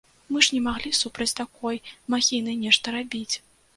[0.35, 1.77] Мы ж не маглі супраць такой
[2.15, 3.35] махіны нешта рабіць.